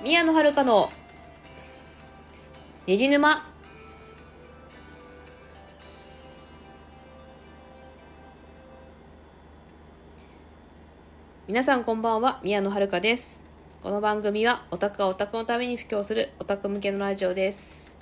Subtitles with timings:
[0.00, 0.92] 宮野遥の
[2.86, 3.44] 虹沼
[11.48, 13.40] 皆さんこんばんは宮野遥です。
[13.82, 17.96] この番組はオタクがオタクのために布教するオタク向けのラジオです。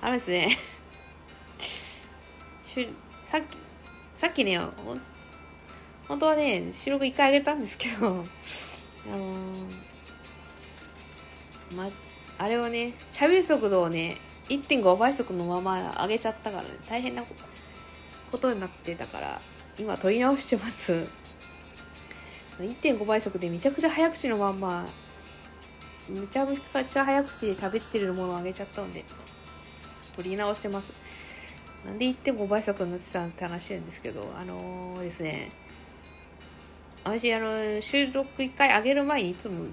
[0.00, 0.56] あれですね。
[3.26, 3.44] さっき
[4.14, 4.58] さっきね
[6.08, 9.84] 本当はね収録1回あげたんですけど あのー
[11.74, 11.90] ま
[12.38, 14.16] あれをね喋る速度をね
[14.48, 17.24] 1.5倍速のまま上げちゃったからね大変な
[18.30, 19.40] ことになってたから
[19.78, 21.06] 今撮り直してます。
[22.58, 24.86] 1.5倍速でめちゃくちゃ早口のまんま
[26.08, 29.04] めちゃめちゃ早口で喋ってるものを上げちゃったので
[30.14, 30.92] 撮り直してます。
[31.84, 35.50] なんで1.5倍速になってたんって話なんですけどあのー、ですね
[37.04, 39.66] 私あの収録1回上げる前にいつも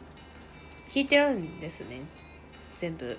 [0.89, 2.01] 聞いてるんですね。
[2.75, 3.17] 全部。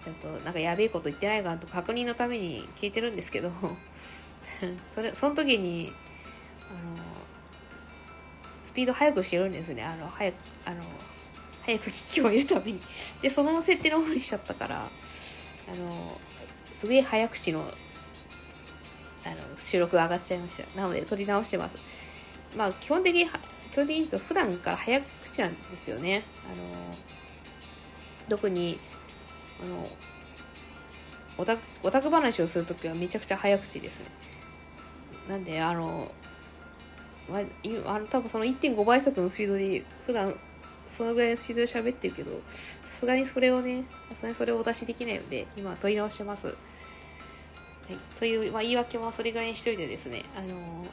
[0.00, 3.50] ちゃんとなんかやべえこと言ってないかなと確認のために聞いてるんですけど。
[4.88, 5.92] それその時に
[6.70, 7.02] あの
[8.64, 9.84] スピード速くしてるんですね。
[9.84, 10.34] あの早く
[10.64, 10.82] あの
[11.66, 12.80] 早く聞き終えるために。
[13.20, 14.90] でその設定の方にしちゃったから
[15.68, 16.18] あの
[16.72, 17.60] すげえ早口の
[19.24, 20.80] あの収録上がっちゃいました。
[20.80, 21.78] なので撮り直してます。
[22.56, 26.24] まあ基本的に基本的に言うと普段から早口なんですよね。
[26.50, 26.96] あの
[28.28, 28.78] 特に
[29.62, 29.88] あの
[31.38, 34.06] オタオタク話をする時はめちゃくちゃ早口ですね。
[35.28, 36.10] なんであの
[37.28, 40.34] まあ、あの多分その1.5倍速のスピードで普段
[40.86, 46.56] そのぐらいのスピードで喋ってるけどさすがにそれをねさすがにそれをお出しできないので今問い直してます、はい、
[48.18, 50.86] という、まあ、言い訳はそれぐらいにしといてですねあの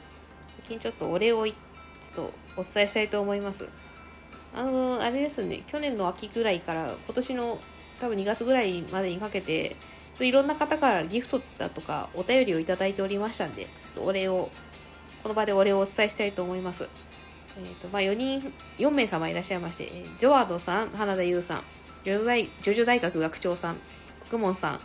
[0.64, 1.54] 近ちょっとお礼をちょっ
[2.14, 3.68] とお伝えしたいと思います
[4.54, 7.58] あのあれですね去年の秋ぐらいから今年の
[8.00, 9.76] 多分2月ぐらいまでにかけて
[10.20, 14.50] いろんな方からギフトだとかお便りをいただいておりましたんでちょっとお礼を
[15.24, 16.86] この場でお礼をお伝えしたいと思います。
[17.56, 21.62] えーとまあ、4人、4名様いらっしゃいまして、ジョワードさん、花田優さん、
[22.04, 23.76] ジョジョ大ジョジョ大学学長さん、
[24.28, 24.80] 国門さん、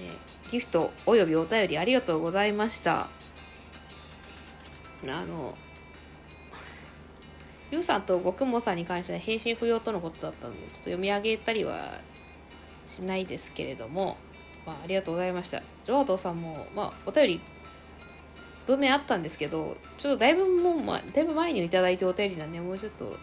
[0.00, 3.08] えー、ギフトおよびお便りありがとうございました。
[5.06, 5.56] あの、
[7.70, 12.00] ゆうさんとごくもさんに関しては返信不要とのことだったので、ちょっと読み上げたりは
[12.86, 14.16] しないですけれども、
[14.66, 15.62] まあ、ありがとうございました。
[15.84, 17.40] ジョワードさんも、まあ、お便り
[18.68, 23.16] 文面あったんですけど、ちょっとだいぶもう、まあ、だいぶ前にいただいてお便りなんで、もうちょっと、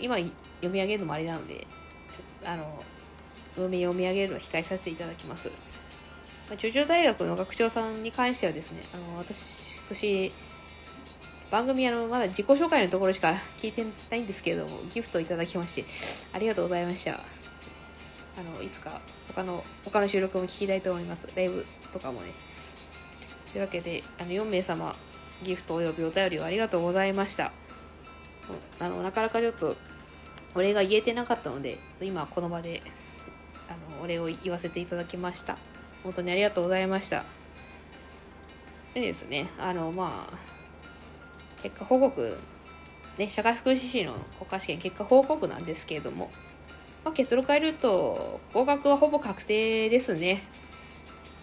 [0.00, 1.54] 今読み上げるのもあれなので、
[2.10, 2.82] ちょっと、あの、
[3.54, 5.50] 文面読み上げるのは控えさせていただきます。
[6.48, 9.80] まあ、ジョジョ大学の学長さんに関してはですね、あの、私
[11.54, 15.84] 番組あの、まだ自己紹介のところしか聞いてないんですけれども、ギフトいただきまして、
[16.32, 17.12] ありがとうございました。
[17.12, 21.28] あの、いつか他の、他の収録も聞きたいと思います。
[21.36, 22.32] ライブとかもね。
[23.52, 24.96] というわけであの4名様
[25.44, 27.52] ギフトおよびお便りをありがとうございました
[28.80, 29.76] あのなかなかちょっと
[30.56, 32.82] お礼が言えてなかったので今この場で
[33.68, 35.56] あのお礼を言わせていただきました
[36.02, 37.24] 本当にありがとうございました
[38.94, 40.53] でですねあのまあ
[41.64, 42.38] 結果報告
[43.18, 46.30] ね社会福祉士の国家試験結果報告なんですけれども、
[47.04, 50.42] まあ、結論変えると合格はほぼ確定ですね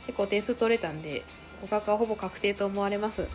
[0.05, 1.25] 結構点数取れたんで
[1.61, 3.27] 合格はほぼ確定と思われます。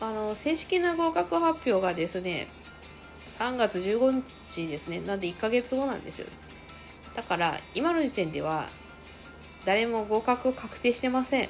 [0.00, 2.48] あの、正式な合格発表がですね、
[3.28, 5.00] 3月15日ですね。
[5.00, 6.26] なんで1ヶ月後なんですよ。
[7.14, 8.68] だから、今の時点では、
[9.64, 11.48] 誰も合格確定してません。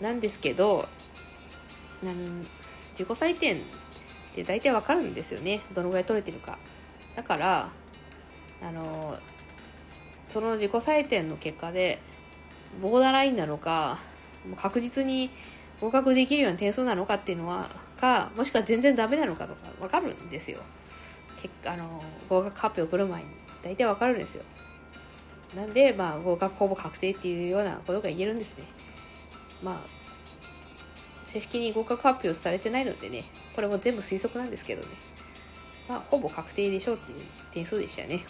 [0.00, 0.88] なんですけど、
[2.98, 3.60] 自己採点っ
[4.34, 5.60] て大体わかるんですよね。
[5.74, 6.58] どのぐらい取れてるか。
[7.14, 7.70] だから、
[8.62, 9.18] あの、
[10.28, 12.00] その自己採点の結果で、
[12.80, 13.98] ボーダーラインなのか、
[14.56, 15.30] 確実に
[15.80, 17.68] 合格できるような点数なのかっていうのは
[18.00, 20.60] かもしくは全然ダメなのかとか分かるんですよ
[21.36, 23.28] 結果あの合格発表来る前に
[23.62, 24.44] 大体分かるんですよ
[25.54, 28.64] なんでまあ合格ほぼ確定っていうようなことが言えるんですね
[29.62, 30.05] まあ
[31.26, 33.24] 正式に合格発表されてないのでね
[33.54, 34.88] これも全部推測なんですけどね。
[35.88, 37.18] まあほぼ確定でしょうっていう
[37.50, 38.24] 点数でしたね。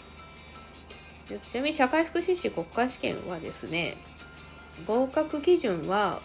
[1.29, 3.97] ちなみに社会福祉士国家試験はですね
[4.87, 6.23] 合格基準は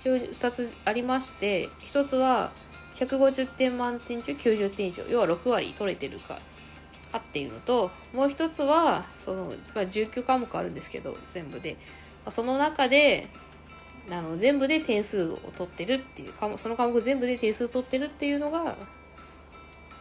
[0.00, 2.52] 一応2つありまして1つは
[2.94, 6.40] 150点満点中90点以上要は6割取れてるか
[7.10, 11.76] かっていうのともう1つはその、まあ、19科目あるんですけど全部で。
[12.28, 13.28] その中で
[14.10, 18.76] あの全部で点数を取ってるっていうその科目全部で点数取ってるっていうのが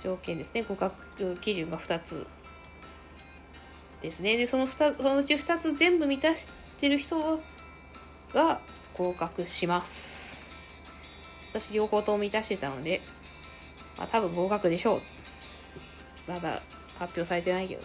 [0.02, 0.64] 条件ですね。
[0.64, 2.26] 合格基準が2つ
[4.02, 4.38] ですね。
[4.38, 7.42] でその 2, そのうち2つ全部満たしてる人
[8.34, 8.62] が
[8.94, 10.56] 合格します。
[11.52, 13.02] 私両方とも満たしてたので、
[13.98, 15.02] まあ、多分合格でしょう。
[16.32, 16.62] まだ
[16.98, 17.82] 発表されてないけど。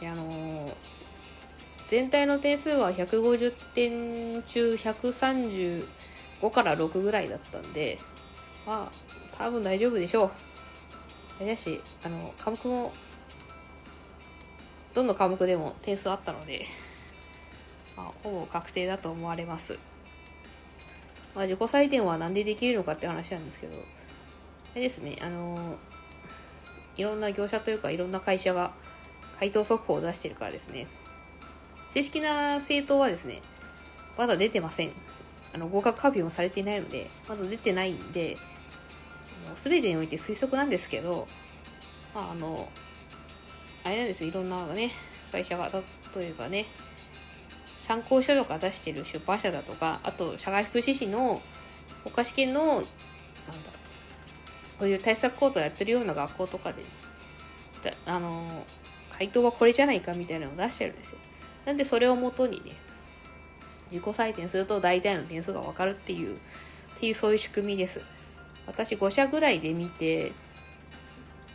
[0.00, 0.74] であのー、
[1.88, 5.84] 全体の点数は150点中135
[6.52, 7.98] から6ぐらいだったんで
[8.66, 9.06] まあ
[9.38, 10.30] 多分大丈夫でしょう。
[11.38, 12.92] あれだし、あの、科目も、
[14.94, 16.64] どの科目でも点数あったので、
[17.96, 19.78] まあ、ほぼ確定だと思われます。
[21.34, 23.78] まあ、自己採点は何でできるのかって話なんですけど、あ
[24.76, 25.76] れですね、あの、
[26.96, 28.72] いろんな業者というか、いろんな会社が
[29.38, 30.86] 回答速報を出してるからですね、
[31.90, 33.42] 正式な政党はですね、
[34.16, 34.92] まだ出てません。
[35.54, 38.36] あの合格発表もされていないので、まだ出てないんで、
[39.54, 41.26] 全てにおいて推測なんですけど、
[42.14, 42.68] まあ、あの、
[43.84, 44.90] あれなんですよ、いろんなね、
[45.32, 45.70] 会社が、
[46.14, 46.66] 例えばね、
[47.76, 51.40] 参考書とか出してる出版社だとか、あと、社会福祉士の
[52.02, 52.84] 国家試験の、なんだ
[54.78, 56.84] こういう対策講座やってるような学校とかで、
[58.04, 58.66] あの、
[59.10, 61.18] 回答はこれじゃないかみたいなのを出してるんですよ。
[61.66, 62.72] なんでそれをもとにね、
[63.90, 66.38] 自己採点すると大体の点数がわかるっていう、っ
[66.98, 68.00] ていうそういう仕組みです。
[68.66, 70.32] 私5社ぐらいで見て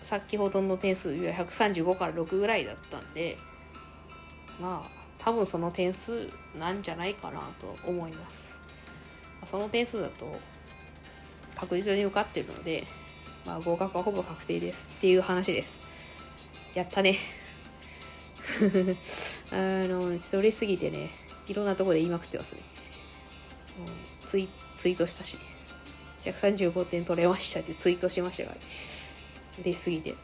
[0.02, 3.38] 先ほどの点数は135から6ぐらいだったんで
[4.60, 8.60] まあ多分その点数なんじゃないかなと思います。
[9.46, 10.40] その点数だと
[11.56, 12.86] 確実に受かってるので、
[13.46, 15.80] まあ、合格はほぼ確定ですっていう話です。
[16.74, 17.18] やったね。
[19.51, 19.56] あ
[19.88, 21.09] のちょっと嬉しすぎてね
[21.48, 22.62] いろんなとこで言いまくってますね
[24.25, 25.51] ツイツイートしたしね
[26.24, 28.57] 135点取れましたってツイートしましたから、
[29.59, 30.09] 嬉しすぎて。
[30.09, 30.15] い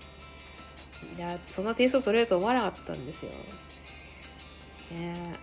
[1.19, 3.31] や、そんな点数取れると思わなかったんですよ。
[4.91, 5.35] ね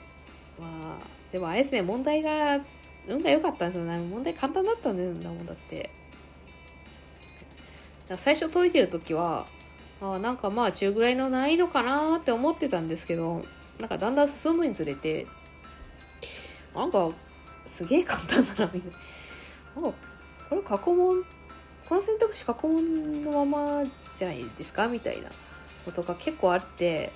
[0.58, 2.60] まあ、でもあれですね、問題が、
[3.06, 3.98] 運が良かったんですよね。
[3.98, 5.90] 問題簡単だったんだもんだって。
[8.16, 9.46] 最初解いてる時は、
[10.00, 13.44] あなんかまあ中ぐらいの難易度かなって思ってたんですけど、
[13.78, 15.26] なんかだんだん進むにつれて、
[16.74, 17.10] なんか
[17.66, 18.92] すげえ簡単だな、みたい
[19.76, 19.82] な。
[19.82, 19.98] なんか
[20.48, 21.24] これ過去問
[21.88, 23.84] この選択肢過去問のまま
[24.16, 25.28] じゃないですかみたいな
[25.84, 27.12] ことが結構あって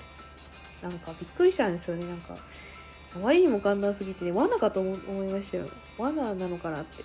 [0.82, 2.06] なんかびっくりしたんですよね。
[2.06, 2.37] なんか
[3.14, 5.66] あまりにも簡単すぎてね罠かと思いましたよ。
[5.96, 7.05] 罠なのかなって。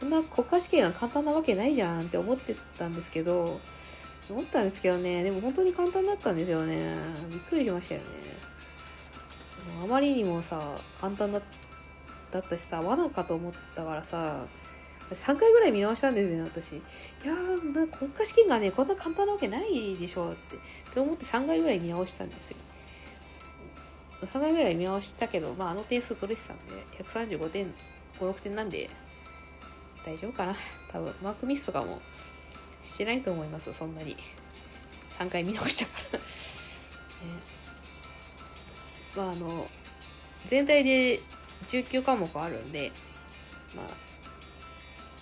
[0.00, 3.60] こんな国家試験が簡単なわけないじゃんって思ってたんですけど
[4.28, 5.22] 思ったんですけどね。
[5.22, 6.96] でも本当に簡単だったんですよね。
[7.30, 8.06] びっくりしましたよね。
[9.82, 11.42] あまりにもさ簡単だっ
[12.30, 14.46] たしさ罠かと思ったからさ
[15.14, 16.76] 3回ぐらい見直したんですよね、私。
[16.76, 16.82] い
[17.24, 20.58] やー、国家試験がね、こんな簡単なわけないでしょって、っ
[20.92, 22.56] て思って3回ぐらい見直したんですよ。
[24.22, 27.66] 3回ぐらい見直したけど、まあ、あの点数取れてたんで、135点、
[28.20, 28.88] 5、6点なんで、
[30.06, 30.54] 大丈夫かな。
[30.90, 32.00] 多分、マークミスとかも
[32.82, 34.16] してないと思います、そんなに。
[35.18, 36.24] 3回見直したから ね。
[39.16, 39.68] まあ、あの、
[40.46, 41.20] 全体で
[41.68, 42.92] 19科目あるんで、
[43.74, 43.86] まあ、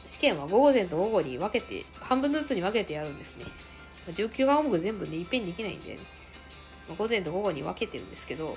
[0.05, 3.45] 試験は午前と午後に分けて、半分ずつに分けてやるんですね。
[4.09, 5.99] 19科目全部ね、いっぺんにできないんで、ね、
[6.89, 8.57] まあ、午前と午後に分けてるんですけど、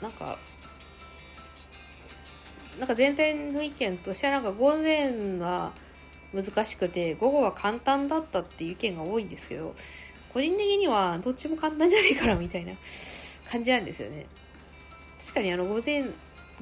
[0.00, 0.38] なんか、
[2.78, 5.72] なんか全体の意見としてはなんか午前は
[6.32, 9.74] 難しくて、午後は簡単だったっていう意見が多いんですけど、
[10.32, 12.72] 個人的にはどっちも簡単じゃないからみたいな
[13.50, 14.26] 感じなんですよね。
[15.18, 16.04] 確かにあの午前、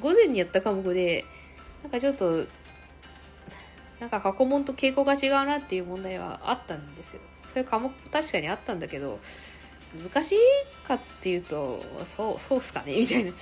[0.01, 1.25] 午前にやった科目で、
[1.83, 2.47] なんかちょっと
[4.01, 7.21] なんか過去問と傾向が違うなっていう問題はあったんですよ。
[7.47, 9.19] そういう科目確かにあったんだけど、
[9.97, 10.39] 難しい
[10.87, 13.33] かっていうと、そう、そうっすかねみたいな。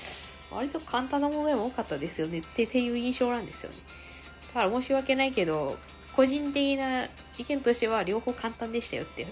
[0.51, 3.77] 割と簡単な問題も多かったですよねってっていう印象なんですよね。
[4.55, 5.77] だから申し訳ないけど、
[6.15, 9.29] 個人的な意見としては両方簡単でしたよっていう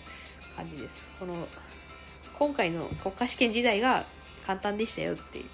[0.56, 1.06] 感じです。
[1.18, 1.49] この、
[2.38, 4.07] 今回の国家試験時代が
[4.45, 5.45] 簡単でしたよっていう。
[5.45, 5.49] っ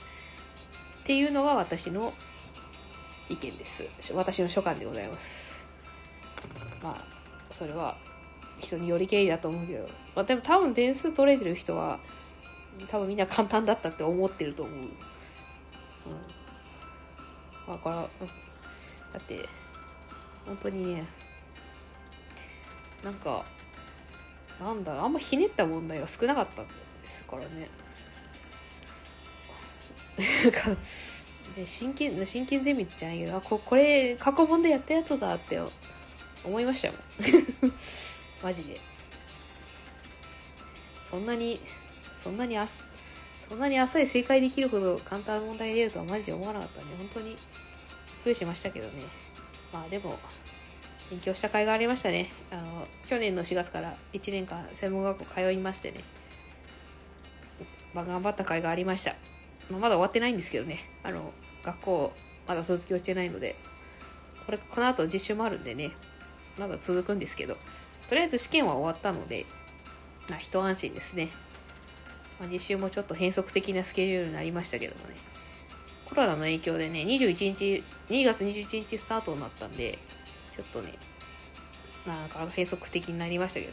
[1.04, 2.12] ていうのが私の
[3.28, 3.84] 意見です。
[4.14, 5.68] 私の所感でございます。
[6.82, 7.04] まあ
[7.50, 7.96] それは
[8.60, 11.98] 人によりけりだと思うけど、まあ、でも多分点数取れてる人は
[12.88, 14.76] 多分みんな簡単だったって思ってると思う。
[14.76, 14.84] うん。
[17.72, 18.08] だから、うん、だ
[19.18, 19.48] って
[20.46, 21.06] 本当にね
[23.04, 23.44] なんか
[24.60, 26.72] なんだろうあんまひねった問題は少なかったんで
[27.08, 27.68] すからね
[30.44, 30.70] なんか、
[31.56, 35.60] ね、真剣、真剣ゼミじゃないけど、あここれ、過去問でやったやつだって
[36.44, 36.98] 思いましたもん。
[38.42, 38.80] マジで。
[41.08, 41.60] そんなに、
[42.22, 42.68] そんなにあ
[43.48, 47.36] そんなに浅い正解できるほど簡単な問題出るとはマジで思わなかったんで、本当にびっ
[48.24, 49.02] くりしましたけどね。
[49.72, 50.18] まあでも、
[51.10, 52.28] 勉強した甲斐がありましたね。
[52.52, 56.04] あの、去年の4月から1年間専門学校通いましてね。
[57.92, 59.16] ま、頑張った甲斐がありました。
[59.68, 60.78] まあ、まだ終わってないんですけどね。
[61.02, 61.32] あの、
[61.64, 62.12] 学校
[62.46, 63.56] まだ卒業してないので。
[64.46, 65.90] これ、この後実習もあるんでね。
[66.56, 67.56] まだ続くんですけど。
[68.08, 69.46] とりあえず試験は終わったので、
[70.28, 71.30] まあ、一安心ですね。
[72.38, 75.16] まあ、実習もちょっと変則的なスケジュールになりましたけどもね。
[76.08, 79.98] コロナの影響でね、21日、2月21日スタートになったんで、
[80.52, 80.94] ちょっとね、
[82.06, 83.72] なんか閉塞的になりましたけど、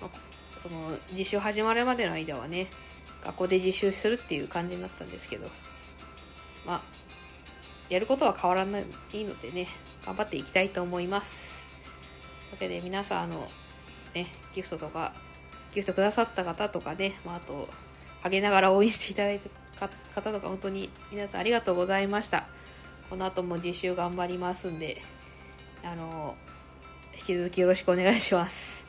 [0.00, 2.68] まあ、その実習始まるまでの間はね、
[3.24, 5.48] 学校で実習するっていう感じになったんですけど、
[6.64, 6.82] まあ、
[7.88, 8.84] やることは変わらない
[9.24, 9.68] のでね、
[10.04, 11.66] 頑張っていきたいと思います。
[11.66, 13.48] というわけで皆さん、あの、
[14.14, 15.12] ね、ギフトとか、
[15.72, 17.68] ギフトくださった方とかね、まあ、あと、
[18.22, 19.40] 陰ながら応援していただい
[19.78, 22.46] た方とか本当に皆さんありがとうございました。
[23.08, 25.02] この後も実習頑張りますんで、
[25.86, 26.36] あの、
[27.16, 28.88] 引き続きよろしくお願いします。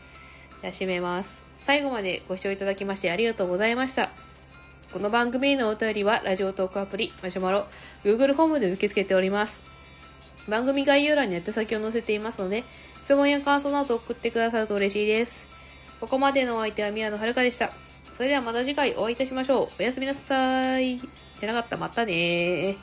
[0.62, 1.46] じゃあ締めます。
[1.56, 4.10] 最後までご視聴いただきましてありがとうございました。
[4.92, 7.68] この番組へのお便りは、ラジオトークアプリ、マシュマロ、
[8.04, 9.62] Google フォームで受け付けております。
[10.48, 12.63] 番組概要欄に宛先を載せていますので、
[13.04, 15.48] 質問や感想など送ってくださると嬉しいです。
[16.01, 17.74] ここまでのお相手は宮野遥でした。
[18.12, 19.70] それではまた次回お会いいたしましょう。
[19.80, 20.98] おやすみなさい。
[20.98, 22.75] じゃなかった、またね